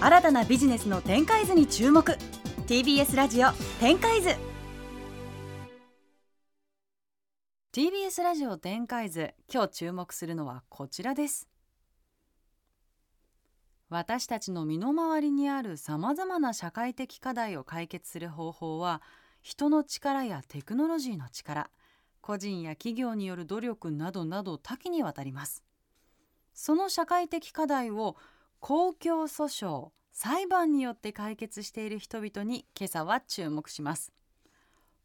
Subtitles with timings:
[0.00, 2.18] 新たなビジネスの展開図に注目。
[2.66, 4.30] TBS ラジオ展開図。
[7.72, 11.48] TBS ラジオ展開図今日注目するのはこちらです。
[13.88, 19.00] 私たちの身の回りにあるさまざまな社会的課題を解決する方法は
[19.40, 21.70] 人の力やテクノロジーの力
[22.20, 25.62] 個人や企業による努力などなど多岐にわたります。
[26.52, 28.16] その社会的課題を
[28.66, 34.10] 公共訴訟裁判によって解決している人々に今朝は注目します。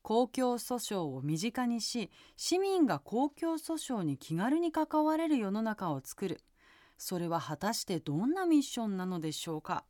[0.01, 6.39] 公共訴訟を身近にし市民が公共訴訟に気軽に関われる世の中を作る。
[6.97, 9.83] それは果たしてどんなミッションなのでしょうか。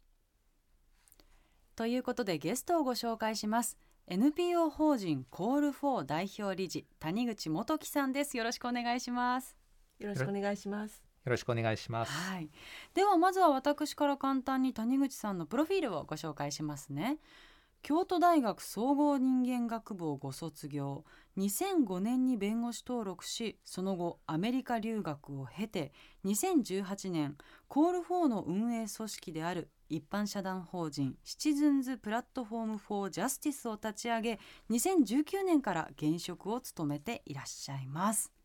[1.76, 3.78] ということでゲストをご紹介します。
[4.08, 8.36] NPO 法人コールフォー代表理事谷口元樹さんです。
[8.36, 9.56] よろしくお願いします。
[10.00, 11.09] よろしくお願いします。
[11.26, 12.50] よろしくお願いします、はい、
[12.94, 17.18] ではまずは私から簡単に谷口さんのプロフィールをご紹介しますね。
[17.82, 21.06] 京都大学総合人間学部をご卒業。
[21.38, 25.94] 2005年に弁護士登録しその後アメリカ留学を経て
[26.26, 27.38] 2018年
[27.70, 34.40] CALL4の運営組織である一般社団法人シチズンズ・プラットフォーム・フォー・ジャスティスを立ち上げ
[34.70, 38.39] 2019年から現職を務めていらっしゃいます。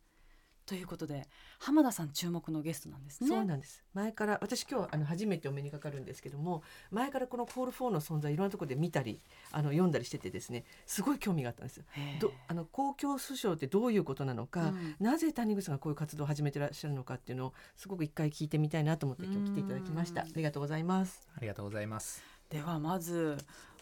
[0.67, 3.29] ということで浜田さん注目のゲストなんですね。
[3.29, 3.85] そうなんです。
[3.93, 9.21] 前から私今日あの初めてお目にかかるんですけども、前からこのコールフォーの存在いろんなところで見たり
[9.53, 11.85] あの読んだりしててですね、すごい興味があったんですよ。
[12.21, 20.23] どあの公共訴訟ってどういうことなのか、うん、なぜ谷口さんがこういう活動を始めてらっしゃるのかっていうのをすごく一回聞いてみたいなと思って今日来ていただきました。
[20.23, 21.29] ありがとうございます。
[21.37, 22.23] ありがとうございます。
[22.49, 23.37] ではまず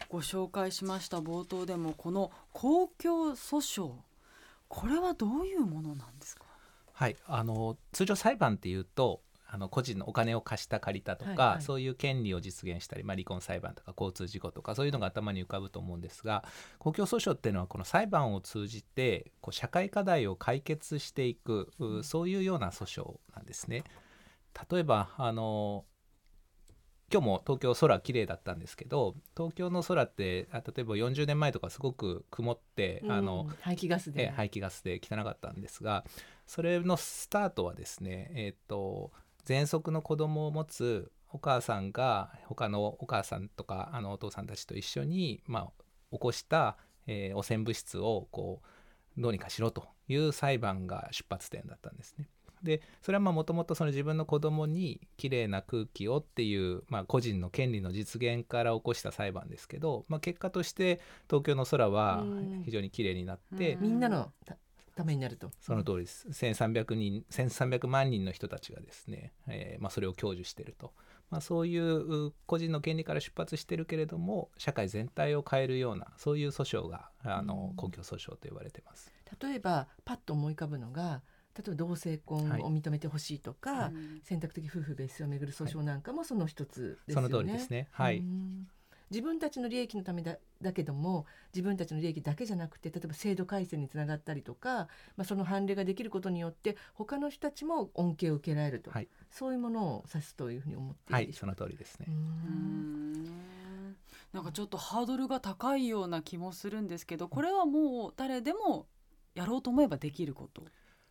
[0.08, 3.92] ご紹介しました冒頭でもこの公共訴訟
[4.69, 6.41] これはどういうものなんですか？
[6.92, 7.16] はい。
[7.26, 9.22] あの通常裁判っていうと
[9.54, 16.42] あの個人のお金を貸した借りたとか、はいはい、そういう権利を実現したり、まあ、離婚裁判とか交通事故とかそういうのが頭に浮かぶと思うんですが
[16.78, 23.84] 公共訴訟っていうのはこの裁判を通じてこう社会課題を解決していく、うん、そういうような訴訟なんですね。
[24.70, 25.84] 例えばあの
[27.12, 34.30] 今日も東京空綺麗だったんですけど東京の空って例えば40年前とかすごく曇って、うん、あの排気ガスで。
[34.30, 36.05] 排気ガスで汚かったんですが
[36.52, 39.11] それのスタートはですねえっ、ー、と
[39.46, 46.77] 喘息の子供を持つお母さんが他のお母さんとかあのお父さんたちと一緒に、まあ、起こした、
[47.07, 48.61] えー、汚染物質をこ
[49.17, 52.29] うどうにかしろという裁判が出発点だったんですね。
[52.62, 62.24] でそれはもともと自分の子供にきれいな空気をっていう、まあ、個人の権利の実現から起こした裁判ですけど、まあ、結果として東京の空は
[62.67, 64.30] 非常にきれいになって、みんなの
[64.95, 70.92] ためになるとその通りです1300人1300万人の人たちがですね、えーまあ、それを享受していると、
[71.30, 79.13] まあ、そういう個人の権利から出発してるけれども社会全体を変えるようなそういう訴訟があの、公共訴訟と呼ばれてます。
[79.41, 81.23] 例えばパッと思い浮かぶのが
[81.57, 87.29] 例えば同性婚を認めてほしいとか、はい、選択的夫婦別姓をめぐる訴訟なんかもその一つですよね。
[87.29, 87.89] その通りですね。
[87.92, 88.23] はい。
[89.12, 102.06] 自分たちの利益のためだだけども自分たちの利益だけじゃなくて例えば制度改正につながったりとか、まあ、その判例ができることによって他の人たちも恩恵を受けられると、はい、そういうものを指すというふうに思っていいはい、その通りですね。
[104.33, 108.86] なんかちょっとハードルが高いような気もするんですけどこれはもう誰でも
[109.34, 110.64] やろうと思えばできること。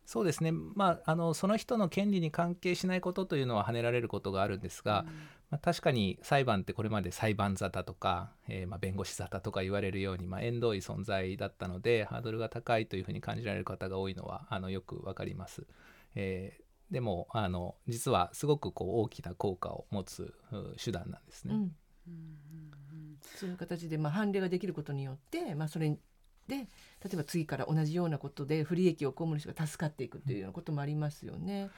[0.04, 5.14] そうですね、まあ、あのその人の権利に関係しないことというのは跳ねられることがあるんですが、うん、
[5.52, 15.66] まあ、確かに裁判ってこれまで裁判沙汰とか、えー、まあ弁護士沙汰とか言われるように、まあ、縁遠い存在だったのでハードルが高いというふうに感じられる方が多いのはあのよく分かります。
[16.14, 20.32] えー、でもあの実はすごくこう大きな効果を持つ
[20.82, 21.54] 手段なんですね。
[21.54, 26.66] うんうんうんうん、そういう形で、まあ、判例ができることによって、まあ、それで例
[27.12, 31.68] えば次から同じようなことで不利益を被る人が助かっていくというようなこともありますよね。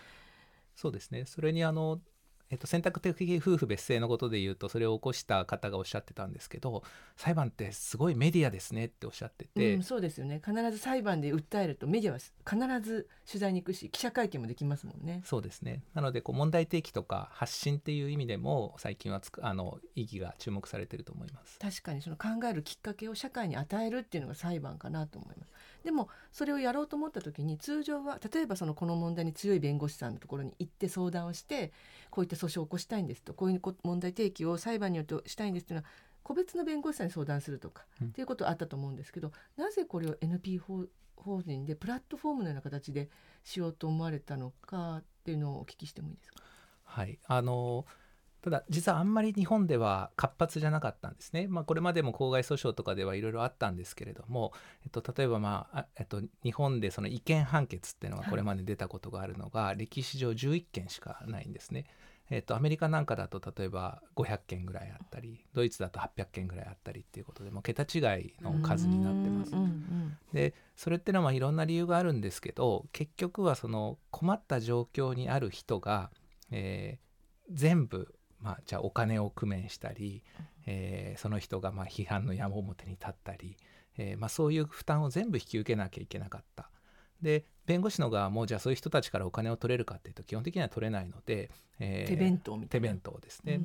[0.76, 2.00] そうですねそれにあの
[2.50, 6.82] えっと、選択的夫婦別姓のことで言うとそれを起こした方がおっしゃってたんですけど
[7.16, 10.40] 裁判ってすごいメディアですねっておっしゃってて、うん、そうですよね。
[10.44, 15.22] 必ず裁判で訴えるとメディアは必ず取材に行くし記者会見もできますもんね。
[15.24, 15.82] そうですね。
[15.94, 21.58] なのでこう問題提起とか発信っていう意味でも最近はつくあの意義が注目されてると思います。
[21.58, 25.50] 確かにその考えるきっかけを社会に与えるっていうのが裁判かなと思います
[25.84, 31.72] でもそれをやろうと思った時に通常は例えばそのこの問題に強い弁護士さんのところに行って相談をして
[32.10, 35.88] こういった訴訟を起こしたいんですとこういう問題提起を裁判によってしたいんですというのは
[36.22, 40.86] 個別の弁護士さんに相談するとか、っていうことはあったと思うんですけどなぜこれを NP 法
[41.16, 43.10] 法人でプラットフォームのような形で
[43.44, 46.42] しようと思われたのかっていうのをお聞きしてもいいですか？
[46.82, 47.84] はいあの
[48.44, 51.46] ただ実はあんまり日本では活発じゃなかったんですね。
[51.48, 54.52] まあ、これまでも公害訴訟とかではいろいろあったんですけれども、
[54.84, 61.86] えっと、例えば、まあえっと、日本でその違憲判決っていうのがこれまで出たことがあるのが、歴史上11件しかないんですね。
[62.28, 69.52] えっと、アメリカなんかだと例えば500件ぐらいあったりドイツだと800件ぐらいあったりっていうことでも桁違いの数になってます。
[70.34, 76.10] でそれってのはまあいろんな理由があるんですけど結局はその困った状況にある人が、
[76.50, 78.14] えー、全部
[78.44, 80.22] まあ、じゃあお金を工面したり、
[80.66, 83.56] えー、その人がまあ批判の矢面に立ったり、
[83.96, 86.70] えー、まあ、そういう負担を全部引き受けなきゃいけなかった。
[87.22, 92.86] で弁護士の側もじゃあそういう人たちからお金を取れるかっていうと基本的には取れないので、えー、手弁当みたいな。
[92.86, 93.60] 手弁当ですね、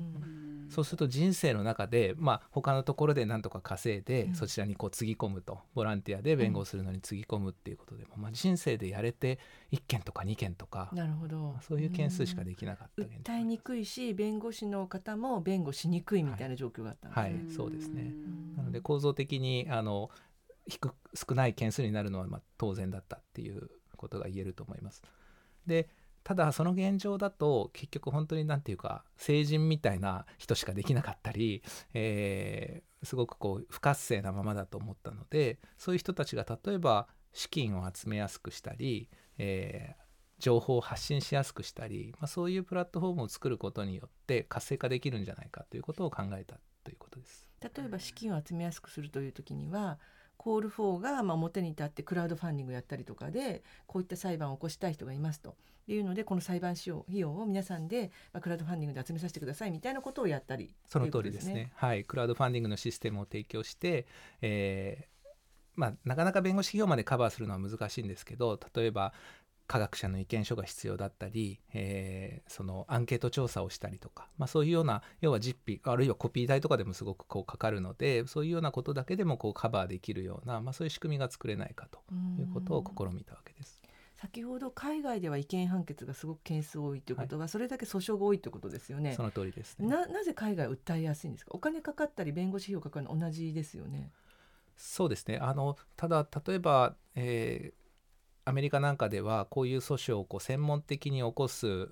[0.70, 5.60] そうすると人生の中で、まあ、他のところで何とか稼いで、うん、そちらにこうつぎ込むと。
[5.74, 9.40] ボランティアで弁護するのにつぎ込むっていうことでも、うん、まあ、人生でやれて
[9.72, 18.14] 1件とか2件とかなるほど、まあ、そういう件数しかできなかった、訴えにくいし弁護士の方も弁護しにくいみたいな状況があったんですね、はい、はい、そうですね。
[18.56, 20.10] なので構造的にあの
[20.68, 25.02] 低少ない件数になるのはまあ当然だったっていうことが言えると思います。
[25.66, 25.90] で
[26.30, 31.64] ただその現状だと結局本当に何て言うか成人みたいな人しかできなかったり、
[31.96, 39.10] えー、すごくこう不活性なままだと思ったのでそういう人たちが例えば資金を集めやすくしたり、
[39.40, 40.04] えー、
[40.38, 47.48] 情報を発信しやすくしたり、まあ、そういうプラットフォームを作ることによって活性化できるんじゃないかということを考えたということです。
[47.60, 49.98] 例えば資金を集めやすくするという時には
[50.40, 55.56] コール4がまあ表に立ってクラウドファンディングやったりとかでこういった裁判を起こしたい人がいますと。
[55.88, 62.04] いうのでこの裁判費用費用を皆さんで、まあ、クラウドファンディングで集めさせてくださいみたいなことをやったりその通りですね、ね、はい。
[62.04, 64.06] クラウドファンディングのシステムを提供して、
[64.44, 65.20] えー
[65.76, 69.14] まあ、なかなか弁護士費用までカバーするのは難しいんですけど例えば
[69.70, 82.00] 科学者の意見書が必要だったり、えー、そのアンケート調査をしたりとか、まあ、そういうような要は実費あるいはコピー代とかでもすごくこうかかるのでそういうようなことだけでもこうカバーできるような、まあ、そういう仕組みが作れないかと
[82.40, 83.82] いうことを試みたわけです。
[84.18, 89.14] 先ほど海外では違憲判決がすごく件数多いということは、はい、それだけ訴訟が多いということですよね。
[89.16, 91.52] その通りです、ね、ななぜ海外訴えやすいんですか？
[91.54, 94.12] お金かかったり弁護士費用かかるの同じですよね。
[94.76, 95.38] そうですね。
[95.38, 97.79] あのただ例えば、えー、
[98.50, 101.88] アメリカなんかではこういう訴訟をこう専門的に起こす、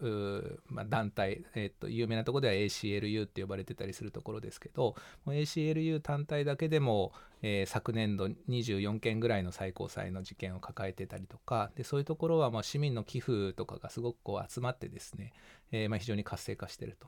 [0.66, 4.96] まあ、団体、えっと有名なところでは ACLU って呼ばれてたりするところですけど
[5.28, 7.14] ACLU 単体だけでも、
[7.44, 15.34] えー、昨年度24件ぐらいの最高裁の事件を抱えてたりとかでそういうところはまあ市民の寄付とかがすごくこう集まってですね、
[15.72, 17.08] えー、まあ非常に活性化してると。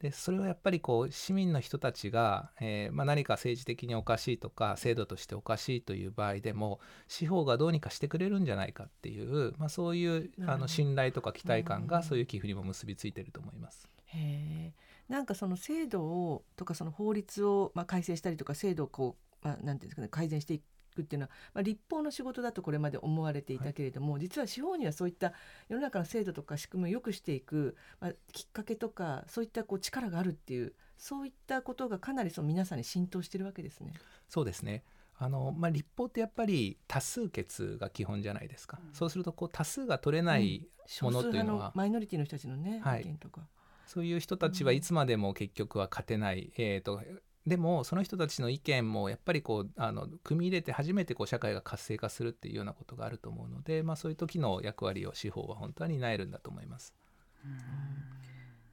[0.00, 13.88] でそれはやっぱりこう市民の人たちが、えー、まあ、何か政治的におかしいとか制度としておかしいという場合でも司法がどうにかしてくれるんじゃないかっていう、まあ、そういうあの信頼とか期待感がそういう寄付にも結びついてると思います。
[14.06, 14.72] へ
[15.08, 20.62] なんかその制度をとかその法律をまあ改正したりとか制度をこう、まあ、なんていうんですかね改善していく
[21.02, 25.32] っていうのは、まあ、立法の仕事だとこれまで思われていたけれども、はい、実は司法にはそういった
[25.68, 33.94] 世の中の制度とか仕組みを良くしていく、まあ、きっかけとかそういったこう力があるっていうそういったことがかなりその皆さんに浸透してるわけですね。
[34.28, 34.84] そうですね。
[35.22, 40.66] あのまあ、立法ってやっぱり多数決が基本じゃないですか、うん、そうするとこう多数が取れない
[41.02, 43.42] ものというのは、うん、マイノリティの人たちのね、はい、意見とか。
[43.86, 47.02] そういう人たちはいつまでも結局は勝てない、うん、えーと
[47.46, 56.94] でもその人たちの意見もやっぱりこうあの組み入れて初めてこう社会が活性化するっていうようなことがあると思うので、まあ、そういう時の役割を司法は本当は担えるんだと思います。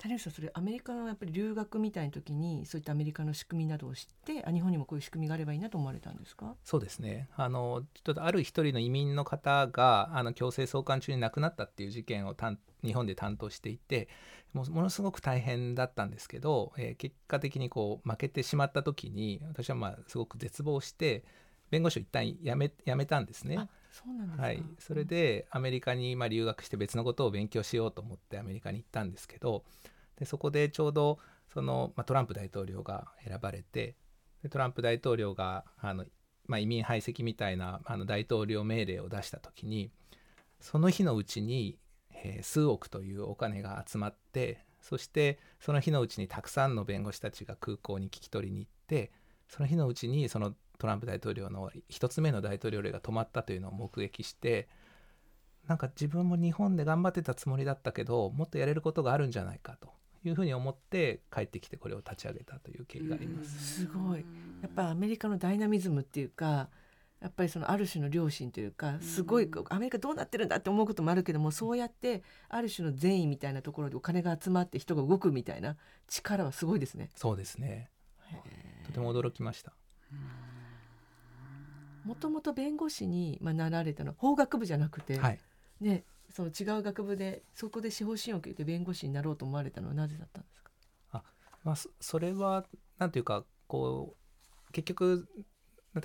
[0.08, 6.56] 谷口さんそれアメリカのやっぱり留学みたいな時にそういったアメリカの仕組みなどを知ってあ日本にもこういう仕組みがあればいいなと思われたんですか？
[6.64, 7.28] そうですね。
[7.36, 12.36] あのちょっとある一人の移民の方があの強制送還中に亡くなったっていう事件を
[12.84, 14.08] 日本で担当していて
[14.54, 21.24] もものすごく大変だったんですけど、えー、結果的にこう負けてしまった時に私はまあすごく絶望して
[21.70, 23.68] 弁護士を一旦辞め辞めたんですね。
[23.92, 29.64] そうなんですはい、それでアメリカにま留学して別のことを勉強しようと思ってアメリカに行ったんですけど
[30.18, 31.20] でそこでちょうど
[31.52, 33.96] その、まあ、トランプ大統領が選ばれて
[34.44, 36.06] でトランプ大統領があの、
[36.48, 39.92] まあ、移民排斥みたいなあの大統領命令を出した時に
[40.60, 41.78] その日のうちに
[42.24, 49.12] えー、数億というお金が集まってそしてその日のうちにたくさんの弁護士たちが空港に聞き取りに行って
[49.48, 54.68] その日のうちにそのトランプ大統領の1つ目の大統領令が止まったというのを目撃して
[55.68, 59.90] なんか自分も日本で頑張ってたつもりだったけどもっとやれることがあるんじゃないかと。
[60.24, 63.82] いうふうに思って帰ってきてこれを立ち上げたという経緯があります。
[63.82, 64.26] すごい。
[64.62, 66.70] やっぱアメリカのダイナミズムっていうか
[67.20, 77.10] やっぱりそのある種の良心というかすごいアメリカどうなってるんだって思うこともあるけどもそうやってある種の善意みたいなところでお金が集まって人が動くみたいな力はすごいですね。
[77.16, 77.90] そうですね。
[78.86, 79.74] とても驚きました。
[82.04, 85.40] もともと弁護士にまあなられたのは法学部じゃなくて、はい。
[85.82, 86.04] ね、
[86.38, 91.24] その違う学部でそこで司法試験を受けて弁護士になろうと思われたのはなぜだったんですか？
[91.64, 92.64] まあ、そそれは
[93.00, 94.16] なんていうかこ
[94.70, 95.28] う結局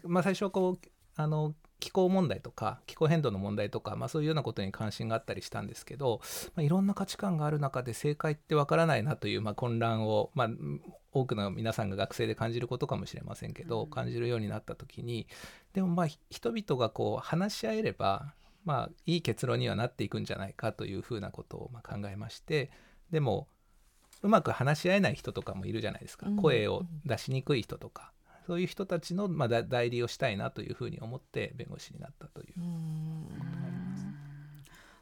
[0.05, 6.23] まあ、最初はこうあの気候問題とか気候変動の問題とか、まあ、そういうようなことに関心があったりしたんですけど、
[6.55, 10.49] まあ、いろんな価値観がある中で正解ってわからないなという、まあ、混乱を、まあ、
[11.13, 15.27] 多くの皆さんが学生で感じることかもしれませんけど、うん感じるようになった時に
[15.75, 18.33] でもまあひ人々がこう話し合えれば、
[18.65, 22.71] まあ、いい結論にはなっていくんじゃないかというふうなことをまあ考えまして
[23.11, 23.49] でも
[24.23, 26.37] うまく話し合えない人とかもいるじゃないですか、うん。
[26.37, 28.13] 声を出しにくい人とか
[28.47, 32.55] そういう人たちの、ま代理をしたいなというふうに思って弁護士になったという。
[32.59, 33.63] うーん。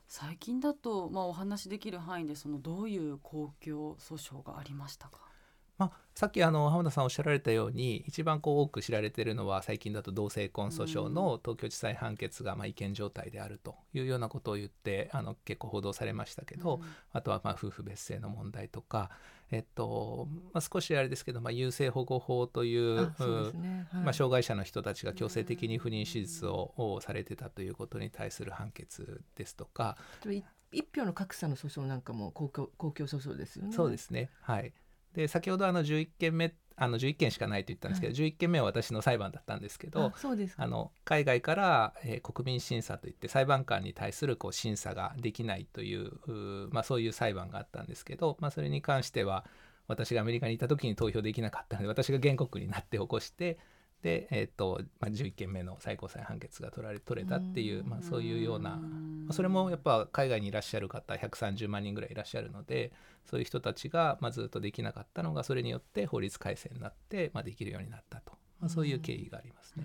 [0.07, 5.30] 最近だと、まあ、お話しできる範囲でそのどういう公共訴訟がありましたか？
[5.81, 16.83] まあ、さっきあの浜田さんおっしゃられたように一番こう多く知られているのは最近だと同性婚訴訟の東京地裁判決がまあ違憲状態であるというようなことを言ってあの結構報道されましたけど、
[17.15, 19.09] あとはまあ夫婦別姓の問題とか、
[19.51, 24.03] えっとまあ、少しあれですけど、まあ、優生保護法というね、はい。
[24.03, 29.97] まあ、障害者の人たちが強制的に不妊手術ををされてたということに対する判決ですとか、
[30.73, 33.73] 一票の格差の訴訟なんかも公共公共訴訟ですよね。
[33.73, 34.29] そうですね。
[34.43, 34.75] はい
[35.15, 40.01] で先ほどあの11件目あの11件しかないと言ったんですけど、11件目は私の裁判だったんですけど
[40.57, 46.13] あの海外から、えー国民審査といって裁判官に対するこう審査ができないという
[46.71, 49.45] まあ、そういう裁判があったんですけど、まあ、それに関しては
[49.89, 53.59] 私がアメリカにいた時に投票できなかったので私が原告になって起こして
[54.03, 58.79] で、えーとまあ、11件目の最高裁判決が取られ取れたっていう、まあ、そういうような、まあ
[59.33, 62.93] それもやっぱ海外にいらっしゃる方130万人ぐらいいらっしゃるので
[63.25, 69.85] そういう人たちが、ま、ずっとできなかったのがそれによって法律改正になって、ま、できるようになったと、まあ、そういう経緯がありますね。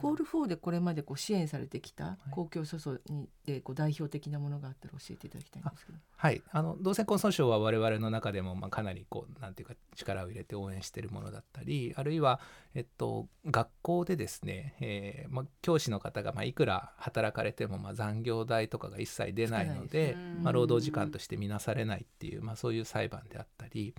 [0.00, 5.98] コール4でこれまでこう支援されてきた公共訴訟にでこう代表的なものがあったら教えていただきたいんですけど。
[6.16, 12.40] はい、あの同性婚訴訟は我々の中でもまあかなりこうなんていうか力を入れて応援しているものだったりあるいは、
[12.74, 23.94] えっと、学校でですね、えーまあ、教師の方がまあいくら働かれてもまあ残業代とかが一切出ないのででまあ、労働時間として見なされないっていう、まあ、そういう裁判であったり、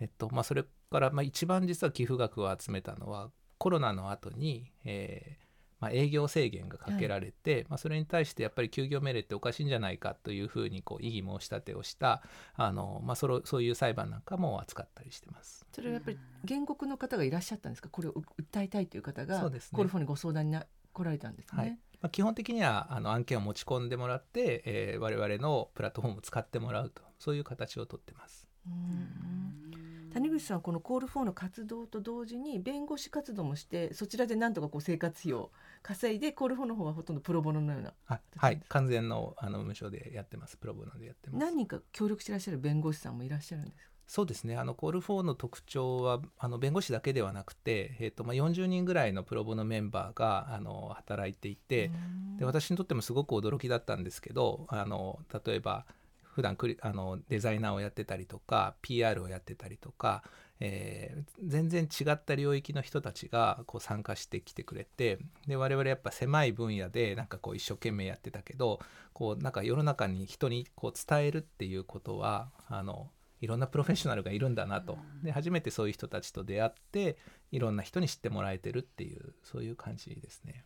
[0.00, 5.44] えっとまあ、それからまあ一番実は寄付額を集めたのはコロナの後に、えー
[5.80, 12.22] まあ、営業制限がかけられて、まあ、それに対してやっぱり休業命令っておかしいんじゃないかというふうにこう異議申し立てをした
[12.54, 15.66] あの、まあ、それそういう裁判なんかも扱ったりしてます。
[15.72, 16.18] それはやっぱり
[16.48, 17.88] 原告の方がいらっしゃったんですか？
[17.90, 21.62] これを訴えたいという方がそうですねコール4にご相談にな来られたんですね。
[21.62, 21.70] はい
[22.00, 28.48] まあ、基本的にはあの案件を持ち込んでもらって、えー我々のプラットフォームを使ってもらうとそういう形をとってます。
[28.66, 35.50] うん谷口さんはこのコール4の活動と同時に弁護士活動もしてそちらでなんとかこう生活費を
[35.82, 40.56] 稼いでコール4の方はほとんどプロボノのようなあはい完全のあの無償でやってます。
[40.56, 41.44] プロボノでやってます。
[41.44, 43.90] 何人か協力していらっしゃる弁護士さんもいらっしゃるんですか？
[44.06, 44.56] そうですね。
[44.58, 51.90] あのコール4の特徴はあの弁護士だけではなくて、えーとまあ、40人ぐらいのプロボノメンバーがあの働いていて、
[52.38, 55.86] で私にとってもすごく驚きだったんですけどあの例えば
[56.34, 60.24] 普段クリあのデザイナーをやってたりとか PR をやってたりとか、
[60.60, 68.80] えー全然違った領域の人たちがこう参加してきてくれてで我々やっぱ狭い分野でなんかこう一生懸命やってたけど
[69.12, 73.10] こうなんか世の中に人にこう伝えるっていうことはあの
[73.40, 77.18] いろんなプロフェッショナルがいるんだなとで初めてそういう人たちと出会って
[77.52, 80.64] いろんな人に知ってもらえてるっていうそういう感じですね。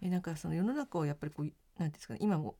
[0.00, 2.56] えなんかその世の中をやっぱりこうなんですかね今も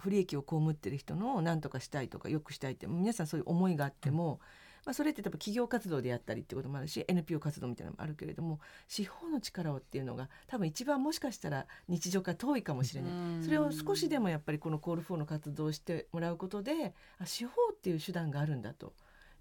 [0.00, 4.40] 不利益を被ってる人のを何とかしたいとか良くしたいって皆さんそういう思いがあっても、
[4.84, 13.44] まあ、それって多分企業活動でやったりってこともあるし NPO 活動みたいなのもあるけれども司法の力をっていうのが多分一番もしかしたら日常から遠いかもしれない。
[13.44, 18.94] それを少しでもやっぱりこのコール4の活動をしてもらうことであ司法っていう手段があるんだと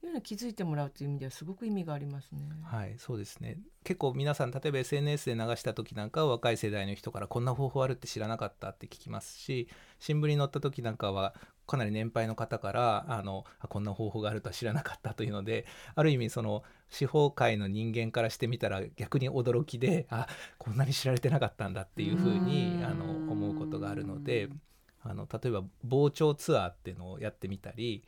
[0.06, 2.41] いうのに気づいてもらうという意味ではすごく意味がありますね。
[2.63, 3.58] はい、そうですね。
[3.84, 9.68] 結構皆さん例えば SNS で流した時なんかは若い世代の人からこんな方法あるって知らなかったって聞きますし
[10.00, 11.34] 新聞に載った時なんかは
[11.65, 15.65] かなり年配の方からあのあこんな方法があるとは知らなかったというので
[15.96, 20.27] ある意味その司法界の人間からしてみたら逆に驚きであ
[20.58, 24.50] こんなに知られてなかったんだっていうふうにうんあの思うことがあるので
[25.01, 28.03] あの例えば傍聴ツアーっていうのをやってみたり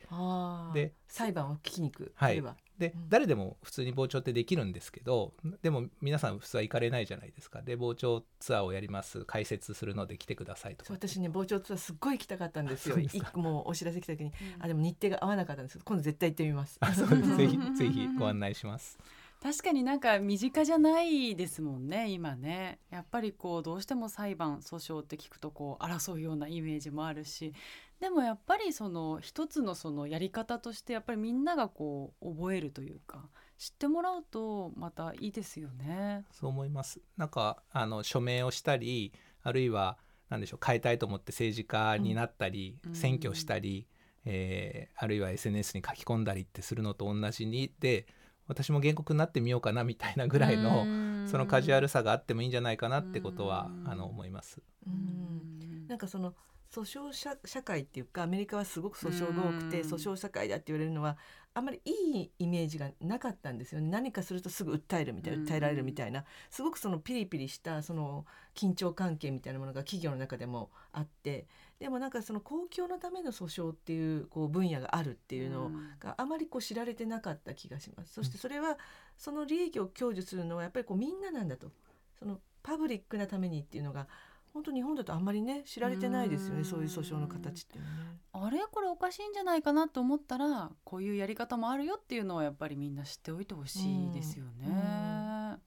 [0.74, 2.42] で裁判を聞きに行く、はい。
[2.78, 3.08] で、うん。
[3.08, 5.32] 誰でも普通に傍聴ってできるんですけど
[5.62, 7.62] でも皆さん普通は行かれないじゃないですか。
[7.62, 9.24] で傍聴ツアーをやります。
[9.24, 12.96] 解説するので来てくださいと私ね傍聴ツアーすっごい行きたかったんですよ。
[12.96, 14.32] ですもうお知らせ来た時に。
[14.60, 15.74] あでも日程が合わなかったんです。
[15.74, 16.76] けど今度絶対行ってみます。
[16.80, 17.36] あそうです。
[17.36, 18.98] ぜひ ぜひご案内します。
[19.42, 27.52] 確かになんか身近じゃないですもんね今ねやっぱりこうどうしても裁判訴訟って聞くとこう争うようなイメージもあるし
[27.98, 36.24] でもやっぱりその一つのそのやり方としてやっぱりみんながこう覚えるというか知ってもらうとまたいいですよね。
[36.32, 37.00] そう思います。
[37.16, 39.12] なんかあの署名をしたり
[39.44, 39.98] あるいは
[40.30, 43.86] 何でしょう変えたいと思って政治家になったり、うん選挙したり、
[44.24, 48.06] えーあるいは SNS に書き込んだりってするのと同じにで
[48.52, 50.84] 私も原告になってみようかなみたいなぐらいの
[51.26, 53.90] そのカジュアルさがあってもいいんじゃないかなってことはうん。
[53.90, 54.62] あの思います。
[54.86, 55.88] うん。
[55.88, 56.34] なんかその
[56.70, 59.90] 訴訟社社会っていうかアメリカはすごく訴訟が多くてうん。
[59.90, 61.16] 訴訟社会だって言われるのは
[61.54, 63.90] あんまりいいイメージがなかったんですよね。
[63.90, 65.44] 何かするとすぐ訴えるみたいうん。
[65.44, 66.24] な訴えられるみたいな。
[66.50, 71.46] すごくそのピリピリしたその緊張関係みたいなものが企業の中でもあって
[71.82, 78.12] でもなんかその公共のための訴訟っていうこう分野があるっていうのをがあまりこう知られてなかった気がします。
[78.12, 78.78] そしてそれは
[79.18, 81.72] その利益を享受するのはやっぱりこうみんななんだと
[82.20, 84.06] そのパブリックなためにっていうのが
[84.54, 87.84] 本当日本だとあんまりね知られてないですようんねそういう訴訟の形ってね。
[88.32, 94.66] あれこれおかしいんじゃないかなと思ったらこういうやり方もあるよっていうのはやっぱりみんな知っておいてほしいですよね。
[94.68, 95.58] うんうん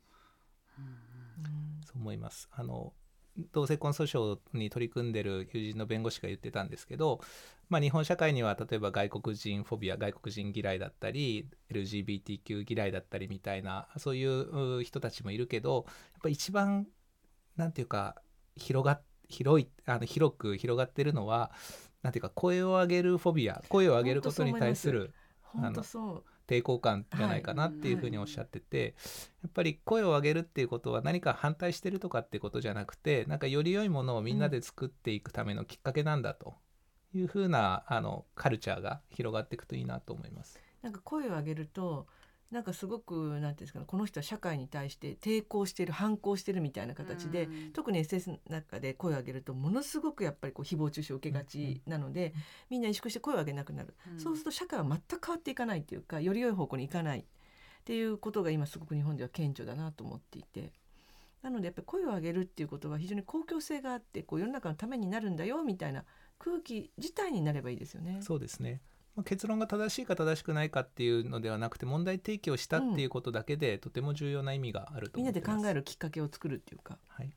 [1.84, 2.48] そう思います。
[2.54, 2.94] あの
[3.52, 7.20] 同性婚訴訟に取り組んでる友人の弁護士が言ってたんですけど、
[7.70, 16.88] まあ、日本社会には例えば外国人フォビア外国人嫌いだったり LGBTQ 嫌いだったりみたいなそういうう人たちもいるけどやっぱ一番
[17.58, 18.16] なんていうか
[18.56, 21.52] 広が広いあの広く広がってるのは
[22.04, 28.96] なんていうか声を上げるフォビア声を上げることに対する本当そう抵抗感じゃないかなっていうふうにおっしゃってて、
[29.44, 36.56] やっぱり声を上げるっていうことは何か反対してるとかっていうことじゃなくてなんかより良いものをみんなで作っていくためのきっかけなんだと
[37.14, 40.60] いうふうなあのカルチャーが広がっていくといいなと思います。
[40.82, 42.08] なんか声を上げると
[42.56, 47.72] なんかすごくなんていうんですかねこの人は社会に対して抵抗してる反抗してるみたいな形で、うん。
[47.74, 52.34] 特に SS の中で声を上げるとものすごくやっぱりこう誹謗中傷を受けがちなので、
[52.70, 54.20] みんな萎縮して声を上げなくなる、うん。
[54.20, 57.24] そうすると社会は全く変わっていかないっていうかより良い方向に行かないっ
[57.84, 60.72] ていうことが今すごく日本では顕著だなと思っていて。
[61.42, 66.04] なのでやっぱり声を上げるっていうことは非常に公共性があってこう世の中のためになるんだよみたいな
[66.40, 68.18] 空気自体になればいいですよね。
[68.22, 68.82] そうですね
[69.16, 75.42] まあ結論が正しいか正しくないかっていうのではなくて問題提起をしたっていうことだけでとても重要な意味があるとみんなで。
[75.42, 76.98] 考えるきっかけを作るっていうか。
[77.08, 77.32] はい、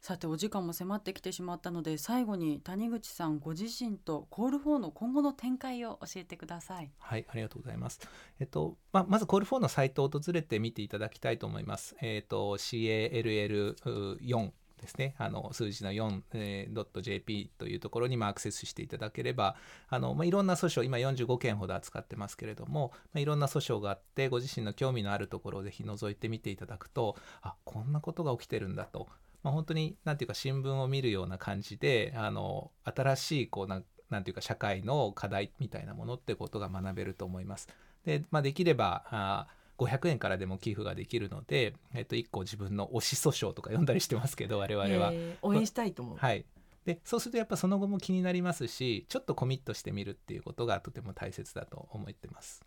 [0.00, 6.90] さてお時間も迫ってきてしまったので最後に谷口さんご自身とコール4の今後の展開を教えてください。
[6.98, 8.00] はい、ありがとうございます。
[8.40, 11.96] えっと、まあ、まずコール4のサイトを訪れて見ていただきたいと思います。
[12.00, 15.14] えっと、CALL4 ですね。
[15.18, 19.56] あの、数字の 4.jp というところにまアクセスしていただければ、
[19.88, 29.08] あの、まあ、いろんな訴訟、今45件ほど扱ってますけれども、まあ、いろんな訴訟があって、ご自身の興味のあるところをぜひ覗いてみていただくと、あ、こんなことが起きてるんだと。
[29.42, 37.68] まあ、本当に、なんていうか、新聞を見るような感じで、あの、新しい、こう、ななんていうか社会の課題みたいなものってことが学べると思います。
[38.04, 45.12] で、まあ、できればあ500円からでも寄付ができるので、えっと、1個自分の推し訴訟とか読んだりしてますけど我々は。
[45.12, 46.16] えー応援したいと思う。
[46.16, 46.44] はい、
[46.84, 52.62] でそうするとやっぱその後も気になりますしちょっとコミットしてみるっていうことがとても大切だと思ってます。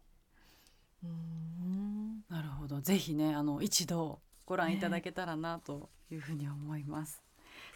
[1.04, 7.22] うーんなるほどぜひねあの一度ご覧いただけたらなというふうに思います。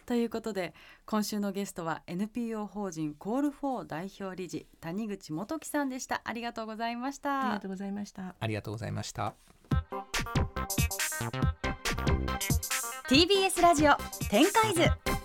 [0.06, 0.72] ということで
[1.04, 8.34] 今週のゲストは NPO 法人コールフォー代表理事谷口元樹さんでしたありがとうございましたありがとうございました。
[8.38, 9.34] ありがとうございました。
[13.08, 13.94] TBS ラジオ
[14.30, 15.15] 展開図